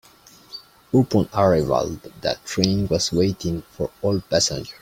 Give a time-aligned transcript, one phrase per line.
[0.95, 4.73] Upon arrival, the train was waiting for all passengers.